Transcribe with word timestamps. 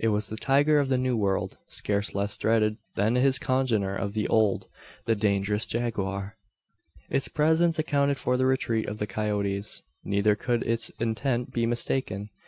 It 0.00 0.08
was 0.08 0.28
the 0.28 0.36
tiger 0.36 0.80
of 0.80 0.88
the 0.88 0.98
New 0.98 1.16
World 1.16 1.56
scarce 1.68 2.12
less 2.12 2.36
dreaded 2.36 2.78
than 2.96 3.14
his 3.14 3.38
congener 3.38 3.94
of 3.94 4.12
the 4.12 4.26
Old 4.26 4.66
the 5.06 5.14
dangerous 5.14 5.66
jaguar. 5.66 6.36
Its 7.10 7.28
presence 7.28 7.78
accounted 7.78 8.18
for 8.18 8.36
the 8.36 8.46
retreat 8.46 8.88
of 8.88 8.98
the 8.98 9.06
coyotes. 9.06 9.82
Neither 10.02 10.34
could 10.34 10.64
its 10.64 10.90
intent 10.98 11.52
be 11.52 11.64
mistaken. 11.64 12.30